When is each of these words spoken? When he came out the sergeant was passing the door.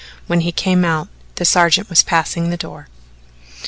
When 0.25 0.41
he 0.41 0.51
came 0.51 0.83
out 0.83 1.09
the 1.35 1.45
sergeant 1.45 1.87
was 1.87 2.01
passing 2.01 2.49
the 2.49 2.57
door. 2.57 2.87